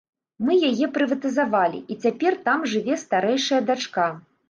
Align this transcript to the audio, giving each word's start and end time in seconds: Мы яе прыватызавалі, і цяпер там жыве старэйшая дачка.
Мы 0.45 0.55
яе 0.69 0.89
прыватызавалі, 0.95 1.83
і 1.91 1.99
цяпер 2.07 2.41
там 2.51 2.67
жыве 2.75 3.01
старэйшая 3.07 3.65
дачка. 3.73 4.13